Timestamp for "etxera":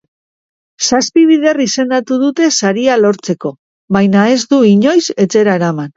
5.27-5.55